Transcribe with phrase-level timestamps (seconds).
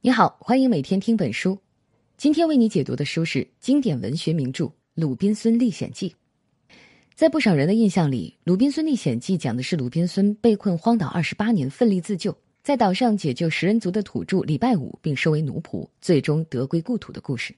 [0.00, 1.58] 你好，欢迎每天听本书。
[2.16, 6.08] 今天为你解读的书是经典文学名著《鲁滨孙历险记》。
[7.16, 12.32] 在不少人的印象里，《鲁滨孙历险记》讲的是鲁滨孙被困荒岛二十八年，奋力自救，
[12.62, 17.52] 在岛上解救食人族的土著礼拜五，并收为奴仆，最终得归故土的故事。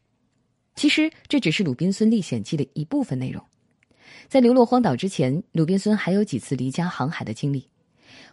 [0.74, 3.44] 其实这只是《鲁滨孙历险记》的一部分内容。
[4.28, 7.68] 在流落荒岛之前，鲁滨孙还有几次离家航海的经历。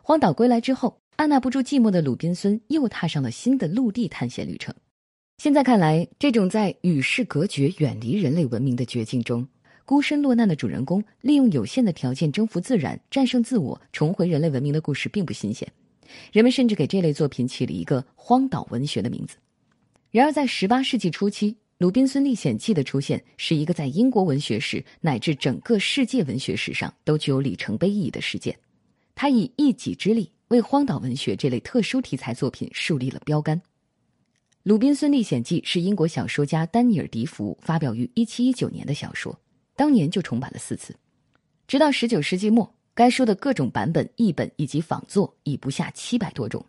[0.01, 0.97] 荒岛归来之后。
[1.17, 4.73] 按捺不住寂寞的鲁滨孙又踏上了新的陆地探险旅程。
[5.39, 9.47] 现在看来，这种在与世隔绝、远离人类文明的绝境中
[9.83, 15.67] 孤身落难的主人公，利用有限的条件征服自然、战胜自我、重回人类文明的故事，并不新鲜。
[16.31, 19.37] 人们甚至给这类作品起了一个“荒岛文学”的名字。
[20.11, 28.55] 然而，在十八世纪初期，《鲁滨孙历险记》的出现是一个在英国文学史乃至整个世界文学史上都具有里程碑意义的事件。
[29.15, 30.29] 他以一己之力。
[30.49, 33.57] 为荒岛文学这类特殊题材作品树立了标杆。
[34.63, 39.37] 《鲁滨孙历险记》是英国小说家丹尼尔·迪福发表于1719年的小说，
[39.75, 40.95] 当年就重版了四次。
[41.67, 46.65] 直到19世纪末，该书的各种版本、译本以及仿作已不下700多种。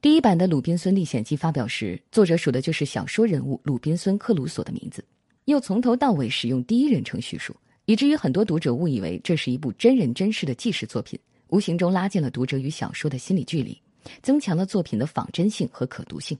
[0.00, 5.04] 第一版的《鲁滨孙历险记》发表时，作者署的就是小说人物鲁滨孙·克鲁索的名字，
[5.44, 11.18] 又从头到尾使用第一人称叙述，以至于很多读者误以为这是一部真人真事的纪实作品。
[11.48, 13.80] 无形中拉近了读者与小说的心理距离，
[14.22, 16.36] 增强了作品的仿真性和可读性。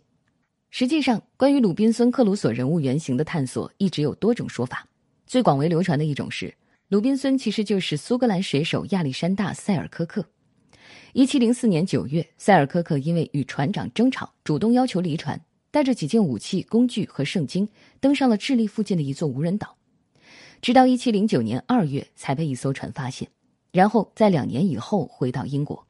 [0.70, 4.86] 实际上，关于鲁滨孙·克鲁索人物原型的探索一直有多种说法。
[5.26, 6.52] 最广为流传的一种是，
[6.88, 10.24] 鲁滨孙其实就是苏格兰水手亚历山大·塞尔科克。
[11.12, 15.40] 一七零四年九月，塞尔科克因为与船长争吵，主动要求离船，
[15.70, 17.66] 带着几件武器、工具和圣经，
[18.00, 19.76] 登上了智利附近的一座无人岛。
[20.60, 23.28] 直到一七零九年二月，才被一艘船发现。
[23.76, 25.86] 然后在两年以后回到英国，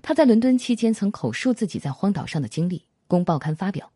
[0.00, 3.92] 他在伦敦期间曾口述自己在荒岛上的经历，供报刊发表。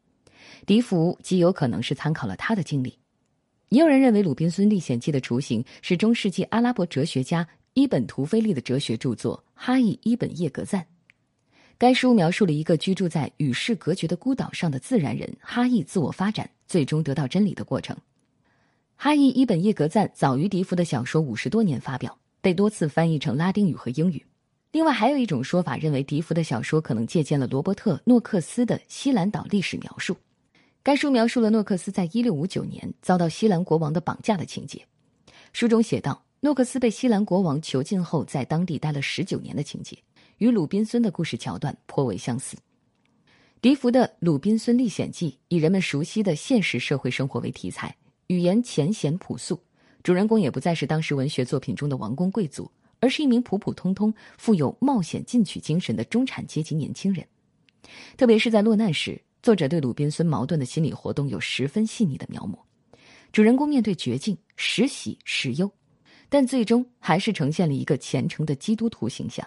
[0.67, 2.99] 笛福极有可能是参考了他的经历。
[3.71, 10.83] 也有人认为《鲁滨孙历险记》的雏形是中世纪阿拉伯哲学家伊本·图菲利的哲学著作《哈伊·伊本·叶格赞》。
[11.79, 17.97] 该书描述了一个居住在与世隔绝的孤岛上的自然人哈伊自我发展，最终得到真理的过程。
[18.97, 22.19] 《哈伊·伊本·叶格赞》早于笛福的小说五十多年发表。
[22.43, 24.23] 被多次翻译成拉丁语和英语。
[24.73, 30.15] 另外，还有一种说法认为，笛福的小说可能借鉴了罗伯特·诺克斯的《西兰岛历史描述》。
[30.83, 34.85] 该书描述了诺克斯在1659年遭到西兰国王的绑架的情节。
[35.53, 39.97] 书中写道，诺克斯被西兰国王囚禁后，在当地待了十九年的情节，
[40.39, 42.57] 与鲁滨孙的故事桥段颇为相似。
[43.61, 47.95] 笛福的《鲁滨孙历险记》以人们熟悉的现实社会生活为题材，
[48.27, 49.61] 语言浅显朴素。
[50.03, 57.25] 主人公也不再是当时文学作品中的王公贵族，而是一名普普通通、富有冒险进取精神的中产阶级年轻人。
[58.17, 62.59] 特别是在落难时，作者对鲁滨孙矛盾的心理活动有十分细腻的描摹。
[63.31, 65.71] 主人公面对绝境，时喜时忧，
[66.29, 69.47] 但最终还是呈现了一个虔诚的基督徒形象，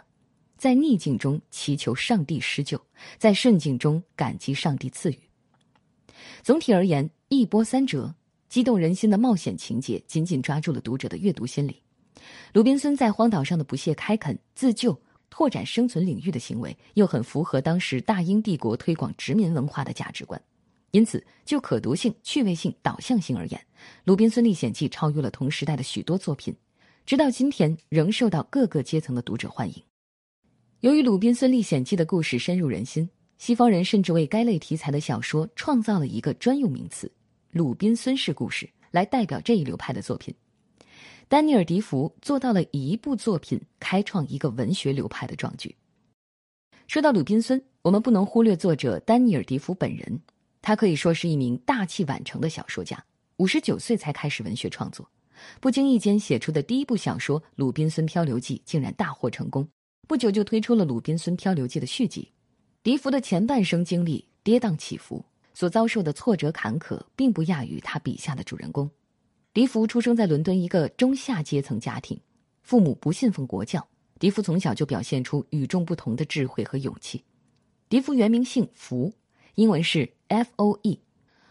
[0.58, 2.80] 在逆境中祈求上帝施救，
[3.18, 5.20] 在顺境中感激上帝赐予。
[6.42, 8.16] 总体而言，一波三折。
[8.56, 11.82] 激动人心的冒险情节紧紧抓住了读者的阅读心理。
[12.54, 14.98] 鲁滨孙在荒岛上的不懈开垦、自救、
[15.30, 20.42] 拓展生存领域的行为，又很符合当时大英帝国推广殖民文化的价值观。
[20.92, 23.60] 因此，就可读性、趣味性、导向性而言，
[24.06, 26.56] 《鲁滨孙历险记》超越了同时代的许多作品，
[27.06, 29.84] 直到今天仍受到各个阶层的读者欢迎。
[30.80, 37.12] 由于《鲁滨孙历险记》的故事深入人心，西方人甚至为该类题材的小说创造了一个专用名词。
[37.56, 40.36] 鲁滨孙式故事来代表这一流派的作品，
[41.30, 45.74] 丹尼尔·迪福做到了以一部作品开创一个文学流派的壮举。
[46.86, 50.20] 说到鲁滨孙，我们不能忽略作者丹尼尔·迪福本人，
[50.62, 53.02] 他可以说是一名大器晚成的小说家，
[53.38, 55.10] 五十九岁才开始文学创作，
[55.62, 59.66] 不经意间写出的第一部小说《鲁滨孙漂流记》竟然大获成功，
[60.10, 62.30] 不久就推出了《鲁滨孙漂流记》的续集。
[62.84, 65.24] 笛福的前半生经历跌宕起伏。
[65.56, 68.88] 所遭受的挫折坎坷，并不亚于他笔下的主人公。
[69.54, 72.20] 迪福出生在伦敦一个中下阶层家庭，
[72.62, 73.88] 父母不信奉国教。
[74.20, 77.24] 迪福从小就表现出与众不同的智慧和勇气。
[77.88, 79.14] 迪福原名姓福，
[79.56, 81.00] 英文是 F O E。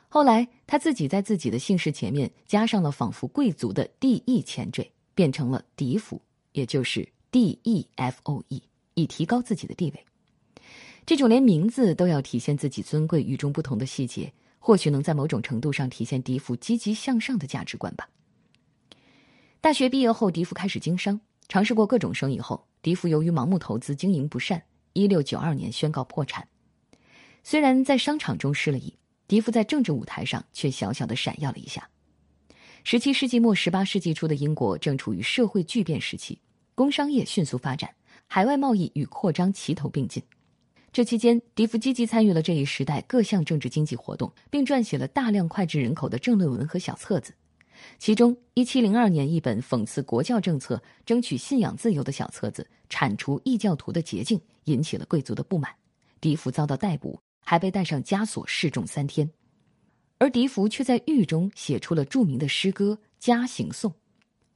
[0.09, 6.21] 后来他自己在自己的姓氏前面加上了仿佛贵族的 D E 前缀，变成了迪福，
[6.53, 8.63] 也就是 D E F O E，
[8.95, 10.05] 以提高自己的地位。
[11.07, 18.09] 这种连名字都要体现自己尊贵、与众不同的细节，或许能在某种程度上体现迪福积极向上的价值观吧。
[19.61, 24.63] 大学毕业后，迪福开始经商，尝试过各种生意后，迪福由于盲目投资、经营不善，
[24.95, 26.49] 一六九二年宣告破产。
[27.43, 28.97] 虽然在商场中失了意，
[29.29, 31.89] 迪福在政治舞台上却小小的闪耀了一下。
[32.83, 36.39] 十七世纪末、十八世纪初的英国正处于社会巨变时期，
[36.75, 37.95] 工商业迅速发展，
[38.27, 40.23] 海外贸易与扩张齐头并进。
[40.95, 47.35] 这期间，笛福积极参与了这一时代各项政治经济活动，并撰写了大量脍炙人口的政论文和小册子。
[47.99, 55.69] 其中，一七零二年一本讽刺国教政策、争取信仰自由的小册子《铲除异教徒的捷径》引起了贵族的不满，
[56.21, 59.29] 笛福遭到逮捕，还被带上枷锁示众三天。
[60.19, 63.91] 而笛福却在狱中写出了著名的诗歌《加行颂》，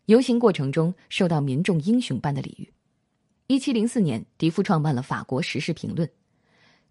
[0.07, 2.73] 游行过程中受到民众英雄般的礼遇。
[3.49, 6.09] 一七零四年，笛福创办了法国时事评论。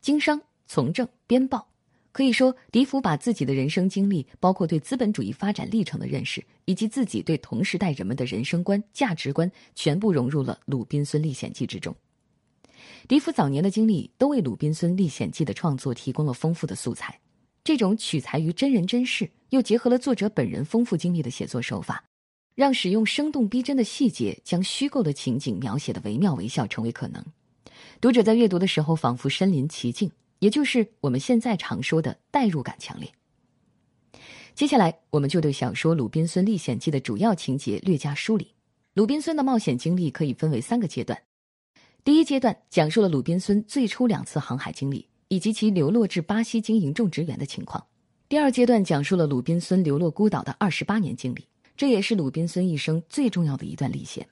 [0.02, 1.68] 经商、从政、编报，
[2.12, 11.96] 可以说，笛福把自己的人生经历，包括对资本主义发展历程的认识，以及自己对同时代人们的人生观、价值观，全部融入了《鲁滨孙历险记》之中。
[13.08, 17.20] 笛福早年的经历都为《鲁滨孙历险记》的创作提供了丰富的素材。
[17.64, 22.04] 这种取材于真人真事，又结合了作者本人丰富经历的写作手法，
[22.56, 27.24] 让使用生动逼真的细节将虚构的情景描写的惟妙惟肖，成为可能。
[28.00, 33.12] 读者在阅读的时候仿佛身临其境，也就是我们现在常说的代入感强烈。
[34.54, 38.54] 接下来，我们就对小说《鲁滨孙历险记》的主要情节略加梳理。
[38.96, 41.22] 鲁滨孙的冒险经历可以分为三个阶段。
[42.04, 47.86] 第一阶段讲述了鲁滨孙最初两次航海经历，以及其流落至巴西经营种植园的情况。
[48.28, 51.46] 第二阶段讲述了鲁滨孙流落孤岛的二十八年经历，
[51.76, 54.28] 这也是鲁滨孙一生最重要的一段历险。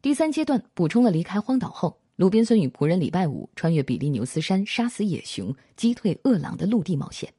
[0.00, 1.98] 第三阶段补充了离开荒岛后。
[2.18, 7.32] 鲁滨孙与仆人礼拜五穿越比利牛斯山，杀死野熊，击退饿狼的陆地冒险。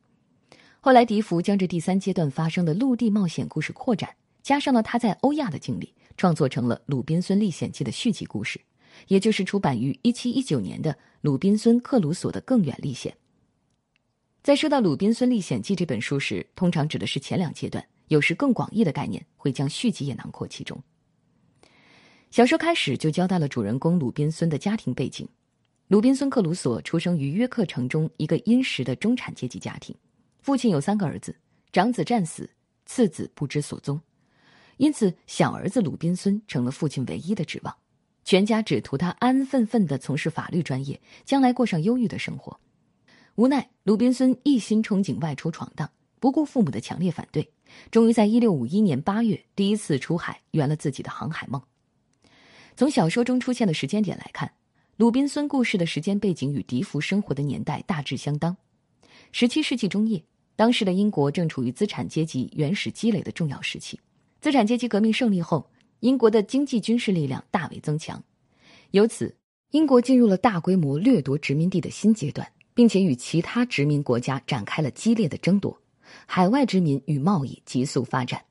[0.79, 8.57] 后来，笛福将这第三阶段发生的陆地冒险故事扩展，加上了他在欧亚的经历，创作成了《鲁滨孙历险记》的续集故事，
[9.09, 13.11] 也就是出版于一七一九年的《鲁滨孙克鲁索的更远历险》。
[14.41, 20.81] 在说到《鲁滨孙历险记》这本书时，通常指的是前两阶段，有时更广义的概念会将续集也囊括其中。
[22.31, 25.27] 小说开始就交代了主人公鲁滨孙的家庭背景。
[25.87, 29.95] 鲁滨孙克鲁索出生于约克城中一个殷实的中产阶级家庭，
[30.39, 31.35] 父亲有三个儿子，
[31.71, 32.47] 长子战死，
[32.85, 33.99] 次子不知所踪，
[34.77, 37.75] 因此小儿子鲁滨孙成了父亲唯一的指望。
[38.23, 42.59] 全家只图他安安分分地从事法律专业，将来过上优裕的生活。
[43.33, 45.89] 无奈鲁滨孙一心憧憬外出闯荡，
[46.19, 47.51] 不顾父母的强烈反对，
[47.89, 51.59] 终于在一六五一年八月第一次出海，圆了自己的航海梦。
[52.79, 54.49] 从小说中出现的时间点来看，
[54.95, 58.55] 鲁滨孙故事的时间背景与笛福生活的年代大致相当。
[59.33, 60.23] 十七世纪中叶，
[60.55, 63.99] 当时的英国正处于资产阶级原始积累的重要时期。
[64.39, 68.23] 资产阶级革命胜利后，英国的经济军事力量大为增强，
[68.91, 69.35] 由此，
[69.71, 75.77] 英国进入了大规模掠夺殖民地的新阶段，并且与其他殖民国家展开了激烈的争夺，
[76.25, 78.41] 海外殖民与贸易急速发展。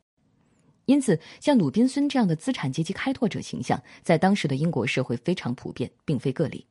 [0.89, 6.65] 因此，像鲁滨孙这样的资产阶级开拓者形象，在当时的英国社会非常普遍，并非个例。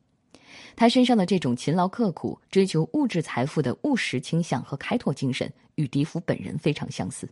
[0.74, 7.28] 他身上的这种勤劳刻苦、追求物质财富的务实倾向和开拓精神，与笛福本人非常相似。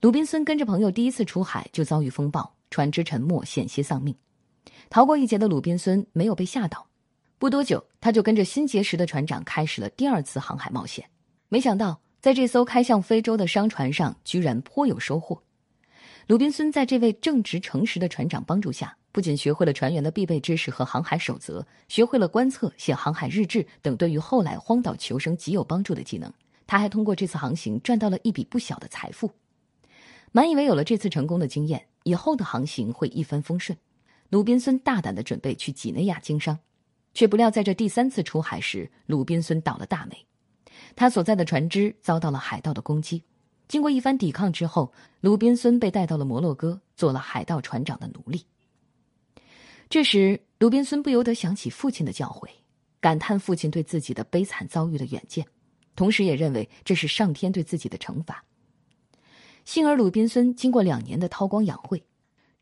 [0.00, 4.14] 鲁滨孙跟着朋友第一次出海，就遭遇风暴，船只沉没，险些丧命。
[4.90, 6.86] 逃过一劫的鲁滨孙没有被吓倒，
[7.38, 11.04] 不多久，他就跟着新结识的船长开始了第二次航海冒险。
[11.48, 12.01] 没想到。
[12.22, 15.42] 在这艘开向非洲的商船上，居然颇有收获。
[16.28, 26.32] 鲁滨孙在这位正直诚实的船长帮助下，不仅学会了船员的必备知识和航海守则，学会了观测、写航海日志等对于后来荒岛求生极有帮助的技能。
[26.64, 29.28] 他还通过这次航行赚到了一笔不小的财富。
[30.30, 33.76] 满以为有了这次成功的经验，以后的航行会一帆风顺，
[34.30, 36.56] 鲁滨孙大胆的准备去几内亚经商，
[37.14, 40.24] 却不料在这第三次出海时，鲁滨孙倒了大霉。
[40.94, 43.22] 他所在的船只遭到了海盗的攻击，
[43.68, 48.44] 经过一番抵抗之后，鲁滨孙被带到了摩洛哥，做了海盗船长的奴隶。
[49.88, 52.48] 这时，鲁滨孙不由得想起父亲的教诲，
[53.00, 55.46] 感叹父亲对自己的悲惨遭遇的远见，
[55.94, 58.44] 同时也认为这是上天对自己的惩罚。
[59.64, 62.02] 幸而，鲁滨孙经过两年的韬光养晦，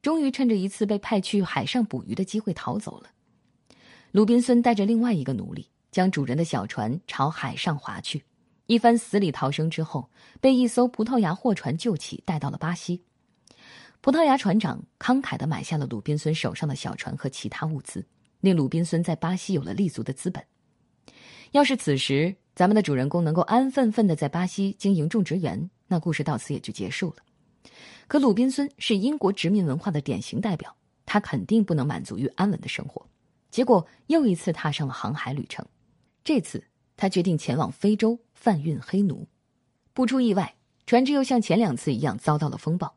[0.03, 3.11] 终于趁着一次被派去海上捕鱼的机会逃走了。
[4.13, 5.69] 鲁滨孙带着另外一个奴隶。
[5.91, 8.25] 将主人的小船朝海上划去，
[8.67, 10.09] 一番死里逃生之后，
[10.41, 13.03] 被一艘葡萄牙货船救起，带到了巴西。
[14.01, 18.07] 葡萄牙船长慷慨地买下了鲁滨孙手上的小船和其他物资，
[18.41, 20.43] 令鲁滨孙在巴西有了立足的资本。
[21.51, 27.17] 要是此时咱们的主人公能够安分分地在巴西经营种植园，那故事到此也就结束了。
[28.07, 33.05] 可鲁滨孙是英国殖民文化的典型代表，他肯定不能满足于安稳的生活，
[33.51, 35.67] 结果又一次踏上了航海旅程。
[36.23, 36.63] 这次
[36.97, 39.27] 他决定前往非洲贩运黑奴。
[39.93, 42.97] 不出意外，船只又像前两次一样遭到了风暴。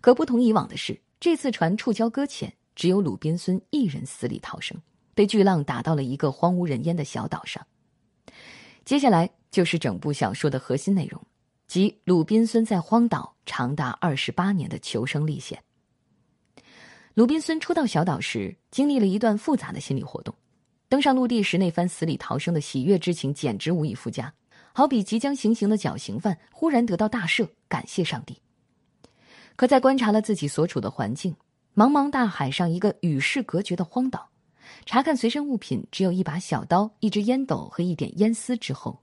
[0.00, 4.80] 可不同以往的是，这次船触礁搁浅，只有鲁滨孙一人死里逃生，
[5.14, 7.64] 被巨浪打到了一个荒无人烟的小岛上。
[8.84, 11.20] 接下来就是整部小说的核心内容，
[11.66, 15.62] 即鲁滨孙在荒岛长达二十八年的求生历险。
[17.14, 20.34] 鲁滨孙初到小岛时，经历了一段复杂的心理活动。
[20.88, 24.32] 登上陆地时，那番死里逃生的喜悦之情简直无以复加，
[24.72, 28.38] 好比即将行刑的绞刑犯忽然得到大赦，感谢上帝。
[29.56, 31.34] 可在观察了自己所处的环境——
[31.74, 34.28] 茫茫大海上一个与世隔绝的荒岛，
[34.84, 39.00] 查看随身物品只有一把小刀、一支烟斗和一点烟丝之后，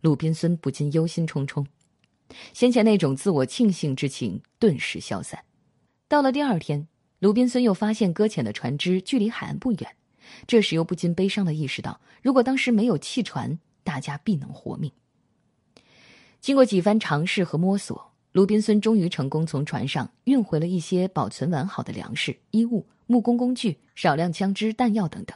[0.00, 1.66] 鲁滨孙不禁忧心忡忡，
[2.54, 5.44] 先前那种自我庆幸之情顿时消散。
[6.08, 6.86] 到了第二天，
[7.18, 9.96] 鲁滨孙又发现搁浅的船只距离海岸不远，
[10.46, 14.90] 这时又不禁悲伤的意识到，如果当时没有弃船，大家必能活命。
[16.40, 18.12] 经过几番尝试和摸索。
[18.32, 25.34] 鲁滨孙终于成功从船上运回了一些保存完好的粮食、衣物、木工工具、少量枪支、弹药等等。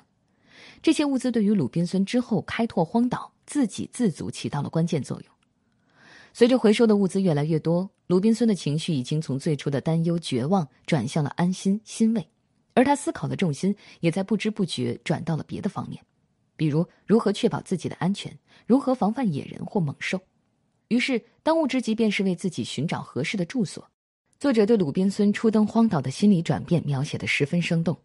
[0.82, 5.34] 这些物资对于鲁滨孙之后开拓荒岛、自给自足起到了关键作用。
[6.34, 12.28] 随着回收的物资越来越多，鲁滨孙的情绪已经从最初的担忧、绝望转向了安心、欣慰，
[12.74, 16.02] 而他思考的重心也在不知不觉转到了别的方面，
[16.56, 18.36] 比如如何确保自己的安全，
[18.66, 20.20] 如何防范野人或猛兽。
[20.88, 23.88] 于是，当务之急便是为自己寻找合适的住所。
[24.38, 27.96] 作者对鲁滨孙初登荒岛的心理转变描写的十分生动，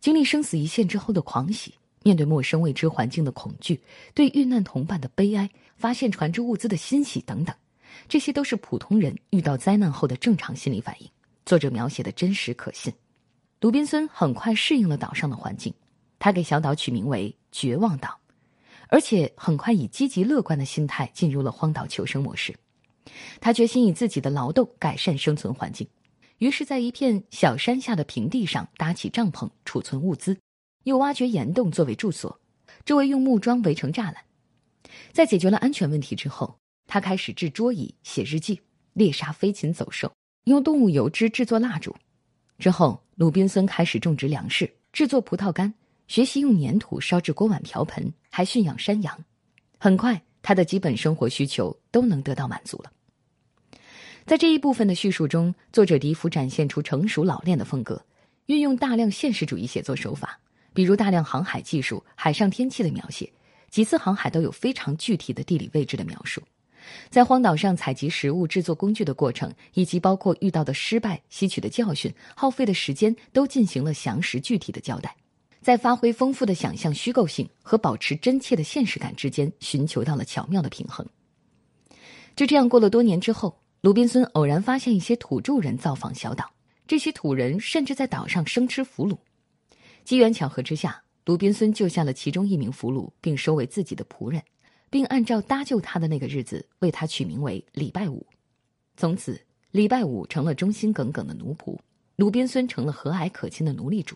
[0.00, 3.80] 经历生死一线之后的狂喜，面对陌生未知环境的恐惧，
[4.14, 7.54] 对遇难同伴的悲哀，发现船只物资的欣喜等等，
[8.08, 11.08] 这些都是普通人遇到灾难后的正常心理反应。
[11.44, 12.92] 作者描写的真实可信。
[13.62, 15.72] 鲁滨孙很快适应了岛上的环境，
[16.18, 18.18] 他给小岛取名为“绝望岛”。
[18.90, 22.52] 而且很快以积极乐观的心态进入了荒岛求生模式，
[23.40, 25.86] 他决心以自己的劳动改善生存环境，
[26.38, 30.36] 于是，在一片小山下的平地上搭起帐篷储存物资，
[30.82, 32.40] 又挖掘岩洞作为住所，
[32.84, 34.16] 周围用木桩围成栅栏。
[35.12, 38.60] 在解决了安全问题之后，他开始制桌椅、写日记、
[38.94, 40.12] 猎杀飞禽走兽，
[40.46, 41.94] 用动物油脂制作蜡烛。
[42.62, 45.74] 之后，鲁滨孙开始种植粮食，制作葡萄干。
[46.06, 49.24] 学习用粘土烧制锅碗瓢盆，还驯养山羊，
[49.80, 52.92] 很快他的基本生活需求都能得到满足了。
[54.26, 58.00] 在这一部分的叙述中，作者笛福展现出成熟老练的风格，
[58.46, 60.38] 运用大量现实主义写作手法，
[60.72, 63.28] 比如大量航海技术、海上天气的描写，
[63.70, 66.40] 几次航海都有非常具体的地理位置的描述，
[67.10, 75.14] 在荒岛上采集食物、制作工具的过程，以及包括遇到的失败、吸取的教训、耗费的时间，都进行了详实具体的交代。
[75.60, 81.06] 在发挥丰富的想象虚构性和保持真切的现实感之间，寻求到了巧妙的平衡。
[82.34, 86.50] 就这样过了多年之后，鲁滨孙偶然发现一些土著人造访小岛，
[86.88, 89.16] 这些土人甚至在岛上生吃俘虏。
[90.02, 94.42] 机缘巧合之下，鲁滨孙救下了其中一名俘虏，并收为自己的仆人，
[94.92, 98.26] 并按照搭救他的那个日子为他取名为礼拜五。
[98.94, 101.78] 从此，礼拜五成了忠心耿耿的奴仆，
[102.16, 104.14] 鲁滨孙成了和蔼可亲的奴隶主。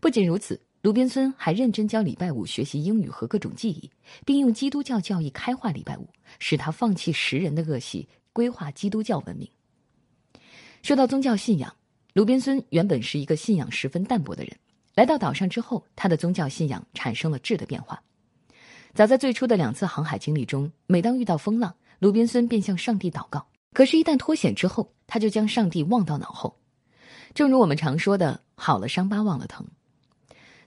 [0.00, 3.88] 不仅如此，鲁滨孙还认真教礼拜五学习英语和各种技艺，
[4.24, 6.08] 并用基督教教义开化礼拜五，
[6.40, 9.48] 使他放弃食人的恶习，规划基督教文明。
[10.82, 11.72] 说到宗教信仰，
[12.12, 14.56] 鲁滨孙原本是一个信仰十分淡薄的人，
[14.96, 18.02] 来到岛上之后，他的宗教信仰产生了质的变化。
[18.96, 23.40] 早在最初的两次航海经历中，每当遇到风浪，鲁滨孙便向上帝祷告；
[23.74, 26.56] 可是，一旦脱险之后，他就将上帝忘到脑后。
[27.34, 28.40] 正如我们常说的。
[28.54, 29.66] 好了，伤疤忘了疼。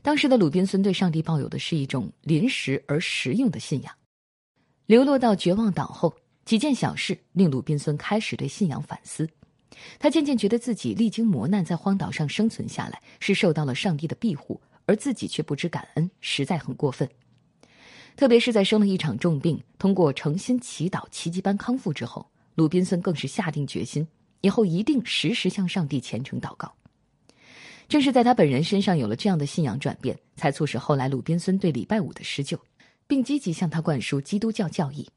[0.04, 3.92] 当时的鲁滨孙对上帝抱有的是一种临时而实用的信仰。
[4.86, 6.14] 流落到绝望岛后，
[6.46, 9.28] 几件小事令鲁滨孙开始对信仰反思。
[9.98, 17.10] 他渐渐觉得自己历经磨难在荒岛上生存下来，是受到了上帝的庇护，而自己却不知感恩，实在很过分。
[18.20, 24.06] 特别是在生了一场重病，通过诚心祈祷奇迹般康复之后，鲁滨孙更是下定决心，
[24.42, 26.70] 以后一定时时向上帝虔诚祷告。
[27.88, 32.60] 正是在他本人身上有了这样的信仰转变，才促使后来鲁滨孙对礼拜五的施救，
[33.08, 35.08] 并积极向他灌输基督教教义。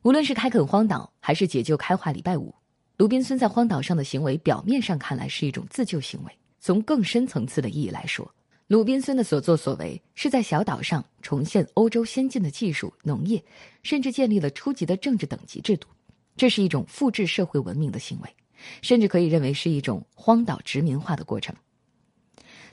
[0.00, 2.54] 无论是开垦荒岛，还是解救开化礼拜五，
[2.96, 6.32] 鲁滨孙在荒岛上的行为，表面上看来是一种自救行为。
[6.58, 8.34] 从更深层次的意义来说，
[8.72, 13.44] 鲁滨孙的所作所为是在小岛上重现欧洲先进的技术、农业，
[13.82, 15.86] 甚至建立了初级的政治等级制度。
[16.38, 18.30] 这是一种复制社会文明的行为。
[18.80, 21.54] 甚至可以认为是一种荒岛殖民化的过程。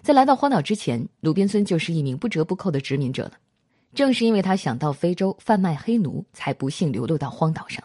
[0.01, 3.33] 在来到荒岛之前，鲁滨孙就是一名不折不扣的殖民者了。
[3.93, 7.83] 正是因为他想到非洲贩卖黑奴，才不幸流落到荒岛上。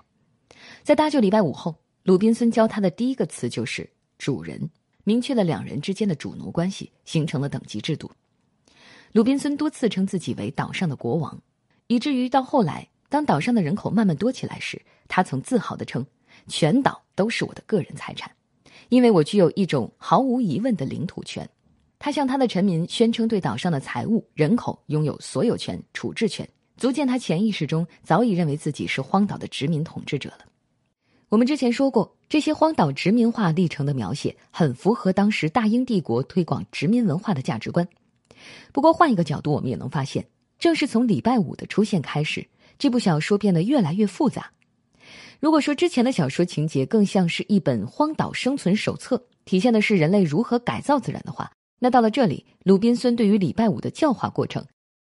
[0.85, 4.71] 在搭救礼拜五后，鲁滨孙教他的第一个词就是“主人”，
[5.05, 8.11] 明确了两人之间的主奴关系，形成了等级制度。
[9.13, 11.41] 鲁滨孙多次称自己为岛上的国王，
[11.87, 16.05] 以至于到后来，当岛上的人口慢慢多起来时，他曾自豪地称
[16.49, 18.29] ：“全岛都是我的个人财产，
[18.89, 21.49] 因为我具有一种毫无疑问的领土权。”
[22.01, 26.47] 他向他的臣民宣称对岛上的财物、人口拥有所有权、处置权，
[26.77, 30.41] 足见他潜意识中早已认为自己是荒岛的殖民统治者了。
[31.35, 37.89] 我们之前说过，这些荒岛殖民化历程的描写很符合当时大英帝国推广殖民文化的价值观。
[38.71, 40.25] 不过，换一个角度，我们也能发现，
[40.61, 42.47] 正是从礼拜五的出现开始，
[42.79, 44.49] 这部小说变得越来越复杂。
[45.41, 51.51] 如果说之前的小说情节更像是一本荒岛生存手册，体现的是人类如何改造自然的话，
[51.81, 54.65] 那到了这里，鲁滨孙对于礼拜五的教化过程，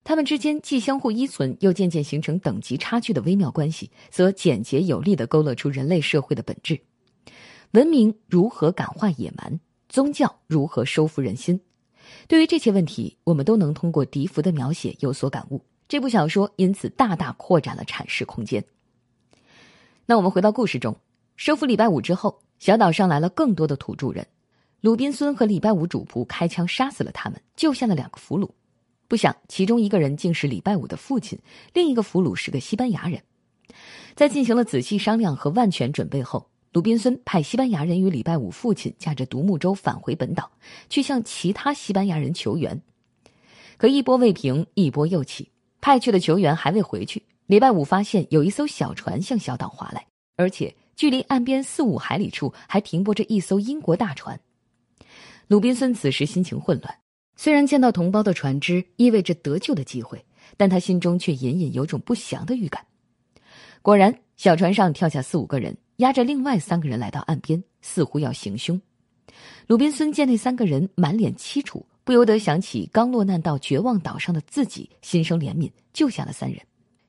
[0.08, 6.80] 他们之间既相互依存，又渐渐形成等级差距的微妙关系，则简洁有力地勾勒出人类社会的本质：
[7.72, 9.60] 文明如何感化野蛮，
[9.90, 11.60] 宗教如何收服人心。
[12.26, 15.62] 对于这些问题，我们都能通过笛福的描写有所感悟。
[15.86, 18.64] 这部小说因此大大扩展了阐释空间。
[20.06, 20.96] 那我们回到故事中，
[21.36, 24.26] 收复礼拜五之后，小岛上来了更多的土著人。
[24.80, 28.48] 鲁滨孙和礼拜五主仆开枪杀死了他们，救下了两个俘虏。
[29.08, 31.38] 不想，其中一个人竟是礼拜五的父亲，
[31.72, 33.22] 另一个俘虏是个西班牙人。
[34.14, 40.50] 在进行了仔细商量和万全准备后，鲁滨孙派西班牙人与礼拜五父亲驾着独木舟返回本岛，
[40.90, 42.82] 去向其他西班牙人求援。
[43.78, 45.50] 可一波未平，一波又起。
[45.80, 50.04] 派去的球员还未回去，礼拜五发现有一艘小船向小岛划来，
[50.36, 54.38] 而且距离岸边四五海里处还停泊着一艘英国大船。
[55.46, 56.98] 鲁滨孙此时心情混乱，
[57.40, 60.22] 虽然见到同胞的船只意味着得救的机会，
[60.56, 62.84] 但他心中却隐隐有种不祥的预感。
[63.80, 68.78] 果然，小船上跳下四五个人，压着另外三个人来到岸边，似乎要行凶。
[69.68, 76.60] 鲁滨孙见那三个人满脸凄楚，不由得想起刚落难到绝望岛上的自己，心生怜悯，救下了三人。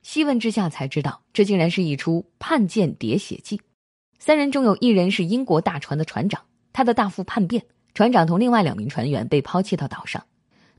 [0.04, 3.60] 细问之下，才知道这竟然是一出叛舰喋血记。
[4.20, 6.40] 三人中有一人是英国大船的船长，
[6.72, 7.66] 他的大副叛变。
[8.00, 10.26] 船长同另外两名船员被抛弃到岛上，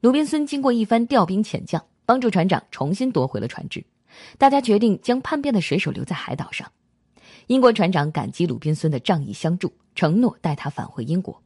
[0.01, 3.85] 鲁滨孙经过一番调兵遣将，帮助船长重新夺回了船只。
[4.39, 6.73] 大家决定将叛变的水手留在海岛上。
[7.49, 11.43] 英国船长感激鲁滨孙的仗义相助，承诺带他返回英国。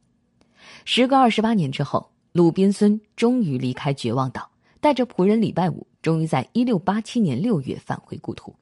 [0.85, 4.49] 时隔二十八年之后，鲁滨孙终于离开绝望岛，
[4.81, 8.55] 带着仆人礼拜五，终于在一六八七年六月返回故土。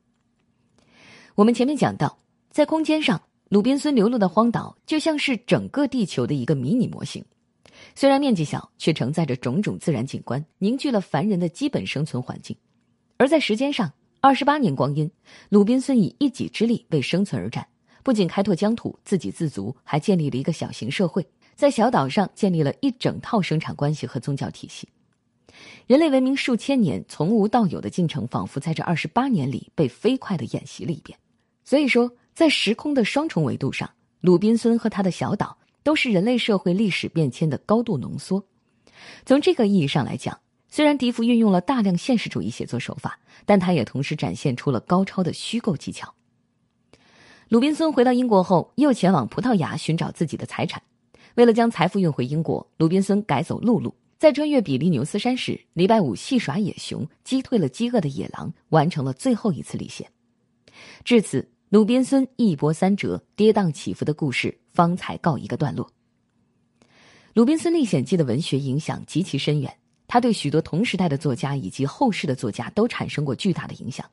[1.35, 2.17] 我们前面讲到，
[2.49, 3.21] 在空间上。
[3.53, 7.23] 鲁滨孙流落的荒岛就像是整个地球的一个迷你模型，
[7.95, 12.57] 虽然面积小，却承载着种种自然景观，凝聚了凡人的基本生存环境。
[13.19, 15.11] 而在时间上，二十八年光阴，
[15.51, 17.69] 鲁滨孙以一己之力为生存而战，
[18.03, 21.23] 不仅开拓疆土，自给自足，还建立了一个小型社会，
[21.55, 24.89] 在小岛上建立了一整套生产关系和宗教体系。
[25.87, 31.19] 人类文明数千年从无到有的进程，仿佛在这二十八年里被飞快的演习了一遍。
[31.67, 32.11] 所以说。
[32.35, 33.91] 在时空的双重维度上，
[34.21, 38.43] 鲁滨孙和他的小岛都是人类社会历史变迁的高度浓缩。
[39.27, 46.15] 从这个意义上来讲，虽然笛福运用了大量现实主义写作手法，但他也同时展现出了高超的虚构技巧。
[47.49, 50.83] 鲁滨孙回到英国后，又前往葡萄牙寻找自己的财产。
[51.35, 60.09] 为了将财富运回英国，鲁滨孙改走陆路，在穿越比利牛斯山时，礼拜五戏耍野熊，击退了饥饿的野狼，完成了最后一次历险。
[61.05, 61.52] 至此。
[61.73, 65.87] 鲁滨孙一波三折、跌宕起伏的故事方才告一个段落。
[67.33, 69.75] 《鲁滨孙历险记》的文学影响极其深远，
[70.07, 74.05] 他对许多同时代的作家以及后世的作家都产生过巨大的影响。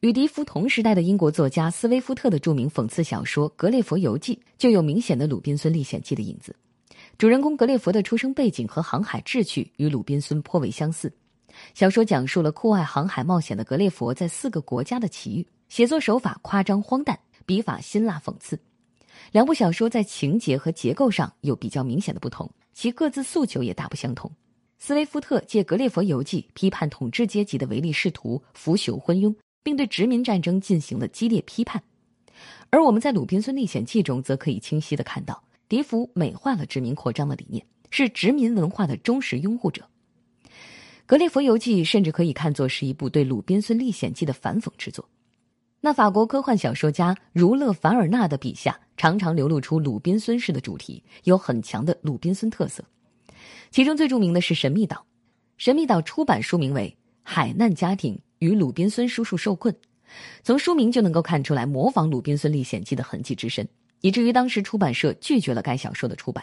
[0.00, 6.54] 与笛福同时代的英国作家斯威夫特的著名讽刺小说《格列佛游记》就有明显的《鲁滨孙历险记》的影子。
[7.16, 11.10] 主人公格列佛的出生背景和航海志趣与鲁滨孙颇为相似。
[11.72, 15.46] 小说讲述了酷爱航海冒险的格列佛在四个国家的奇遇。
[15.68, 18.58] 写作手法夸张荒诞，笔法辛辣讽刺。
[19.32, 24.30] 两部小说在情节和结构上有比较明显的不同，其各自诉求也大不相同。
[24.78, 31.82] 斯威夫特借《格列佛游记》批判统治阶级的唯利是图、腐朽昏庸，并对殖民战争进行了激烈批判；
[32.70, 39.82] 而我们在《鲁滨孙历险记》中则可以清晰的看到，笛福美化了殖民扩张的理念，是殖民文化的忠实拥护者。
[41.06, 45.04] 《格列佛游记》甚至可以看作是一部对《鲁滨孙历险记》的反讽之作。
[45.80, 52.82] 那法国科幻小说家儒勒·凡尔纳的笔下，常常流露出鲁滨孙式的主题，有很强的鲁滨孙特色。
[53.70, 54.96] 其中最著名的是《神秘岛》。
[55.56, 59.72] 《神秘岛》出版书名为《海难家庭与鲁滨孙叔叔受困。
[60.42, 63.68] 从书名就能够看出来，模仿《鲁滨孙历险记》的痕迹之深，
[64.00, 66.42] 以至于当时出版社拒绝了该小说的出版。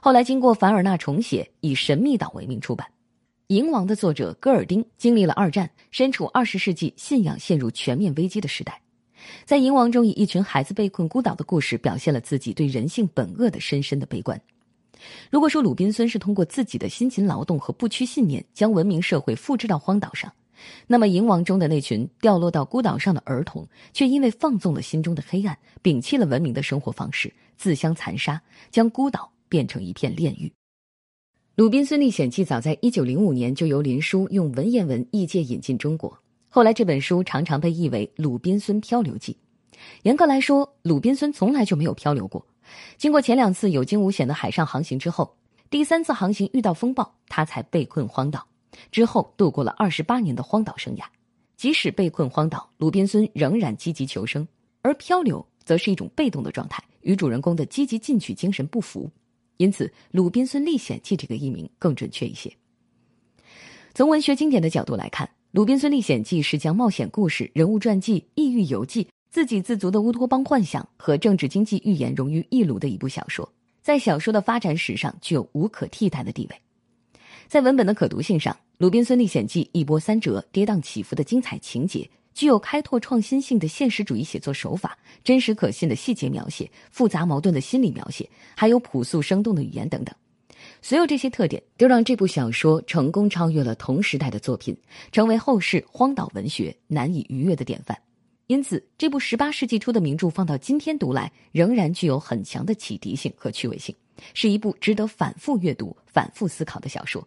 [0.00, 2.86] 后来经过凡尔纳重写，以《神秘岛》为名出版。
[3.50, 8.80] 《蝇王》的作者戈尔丁经历了二战，身处二十世纪信仰陷入全面危机的时代，
[9.44, 14.40] 在《蝇王》中以一群孩子被困孤岛的故事，表现了自己对人性本恶的深深的悲观。
[15.32, 20.32] 如果说鲁滨孙是通过自己的辛勤劳动和不屈信念，将文明社会复制到荒岛上。
[20.86, 30.46] 那么，蝇王中的那群掉落到孤岛上的儿童，却因为放纵了心中的黑暗，摒弃了文明的生活方式，自相残杀，将孤岛变成一片炼狱。
[31.60, 36.18] 《鲁滨孙历险记》早在一九零五年就由林书用文言文译介引进中国，
[36.48, 39.36] 后来这本书常常被译为《鲁滨孙漂流记》。
[40.04, 42.46] 严格来说，鲁滨孙从来就没有漂流过。
[42.96, 45.36] 经过前两次有惊无险的海上航行之后，
[45.68, 48.46] 第三次航行遇到风暴，他才被困荒岛。
[48.90, 51.04] 之后度过了二十八年的荒岛生涯，
[51.58, 54.48] 即使被困荒岛，鲁滨孙仍然积极求生，
[54.80, 59.10] 而漂流则是一种被动的状态，与主人公的积极进取精神不符，
[59.60, 62.50] 因此《鲁滨孙历险记》这个译名更准确一些。
[63.92, 73.46] 从文学经典的角度来看，《鲁滨孙历险记》是将冒险故事、人物传记、异域游记、自给自足的乌托邦幻想和政治经济寓言融于一炉的一部小说，
[73.82, 76.56] 在小说的发展史上具有无可替代的地位。
[77.46, 90.14] 在文本的可读性上，《鲁滨孙历险记》一波三折、跌宕起伏的精彩情节，具有开拓创新性的现实主义写作手法，真实可信的细节描写，复杂矛盾的心理描写，还有朴素生动的语言等等。
[90.82, 94.76] 所有这些特点都让这部小说成功超越了同时代的作品，
[95.12, 97.98] 成为后世荒岛文学难以逾越的典范。
[98.46, 103.94] 因此，这部十八世纪初的名著放到今天读来，仍然具有很强的启迪性和趣味性，
[104.34, 107.26] 是一部值得反复阅读、反复思考的小说。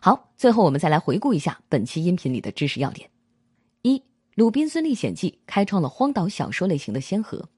[0.00, 3.08] 好，最后我们再来回顾一下本期音频里的知识要点：
[3.86, 3.98] 一，
[4.34, 7.50] 《鲁滨孙历险记》开创了荒岛小说类型的先河。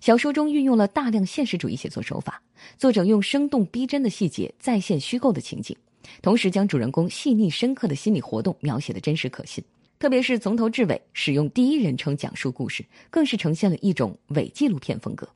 [0.00, 2.40] 小说中运用了大量现实主义写作手法，
[2.78, 5.76] 作者用生动逼真的细节再现虚构的情景，
[6.22, 9.64] 同时将主人公细腻深刻的心理活动描写的真实可信。
[9.98, 15.28] 特别是从头至尾使用第一人称讲述故事，更是呈现了一种伪纪录片风格。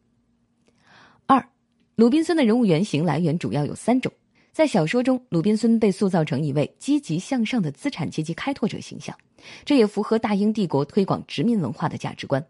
[1.26, 1.48] 二，
[1.96, 4.12] 鲁滨孙的人物原型来源主要有三种。
[4.52, 9.16] 在小说中，鲁滨孙被塑造成一位积极向上的资产阶级开拓者形象，
[9.64, 12.44] 这也符合大英帝国推广殖民文化的价值观。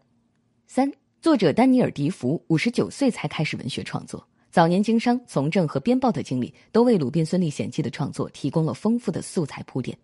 [0.65, 9.95] 三，作者丹尼尔·迪福五十九岁才开始文学创作，早年经商、从政和编报的经历都为《鲁滨孙历险记》的创作提供了丰富的素材铺垫。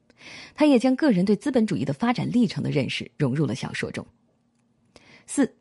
[0.54, 4.06] 他也将个人对资本主义的发展历程的认识融入了小说中。
[5.26, 5.52] 四。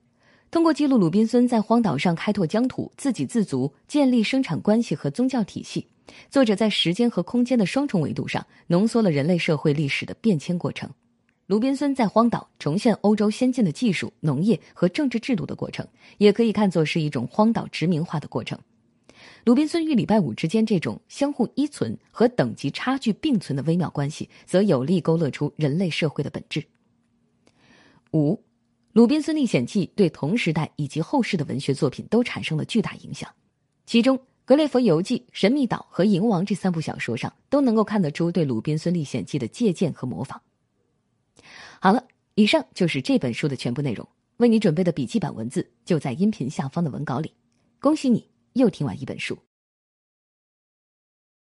[0.54, 5.84] 通过记录鲁滨孙在荒岛上开拓疆土、自给自足、建立生产关系和宗教体系，
[6.30, 10.88] 作者在时间和空间的双重维度上浓缩了人类社会历史的变迁过程。
[11.48, 15.84] 鲁滨孙在荒岛重现欧洲先进的技术、农业和政治制度的过程，
[16.18, 18.56] 也可以看作是一种荒岛殖民化的过程。
[19.44, 26.64] 鲁滨孙与礼拜五之间这种相互依存和等级差距并存的微妙关系，则有力勾勒出人类社会的本质。
[28.12, 28.34] 五。
[28.94, 33.28] 《鲁滨孙历险记》对同时代以及后世的文学作品都产生了巨大影响，
[33.86, 40.40] 其中《格列佛游记》《神秘岛》和《蝇王》这三部小说上都能够看得出对《鲁滨孙历险记》的借鉴和模仿。
[41.80, 47.34] 好了，以上就是这本书的全部内容，为你准备的笔记本文字就在音频下方的文稿里。
[47.80, 49.36] 恭喜你又听完一本书。